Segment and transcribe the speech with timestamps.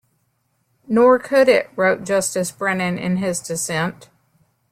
[0.87, 4.09] Nor could it, wrote Justice Brennan in his dissent.